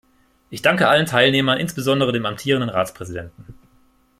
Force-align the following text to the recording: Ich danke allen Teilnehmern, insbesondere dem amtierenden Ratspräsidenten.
Ich 0.49 0.63
danke 0.63 0.87
allen 0.87 1.05
Teilnehmern, 1.05 1.59
insbesondere 1.59 2.11
dem 2.11 2.25
amtierenden 2.25 2.71
Ratspräsidenten. 2.71 3.53